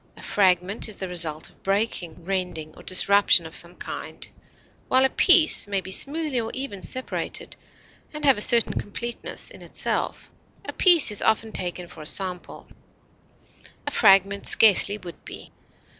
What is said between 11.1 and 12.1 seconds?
is often taken for a